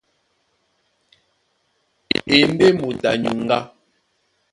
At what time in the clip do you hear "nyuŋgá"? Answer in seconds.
3.23-3.57